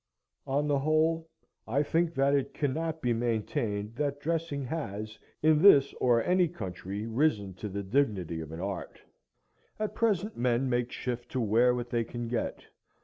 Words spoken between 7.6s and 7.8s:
to